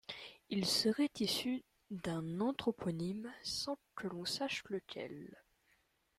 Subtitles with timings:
[0.49, 5.37] Il serait issu d'un anthroponyme, sans que l'on sache lequel.